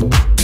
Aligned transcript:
you 0.00 0.37